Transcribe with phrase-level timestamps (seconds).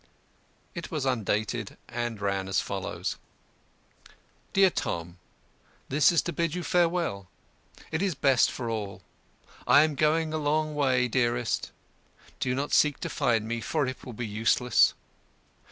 [0.73, 3.17] It was undated, and ran as follows:
[4.51, 5.19] "Dear Tom,
[5.89, 7.27] This is to bid you farewell.
[7.91, 9.01] It is best for us all.
[9.67, 11.69] I am going a long way, dearest.
[12.39, 14.95] Do not seek to find me, for it will be useless.